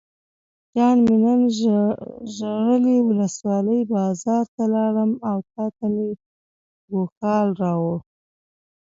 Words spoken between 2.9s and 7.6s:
ولسوالۍ بازار ته لاړم او تاته مې ګوښال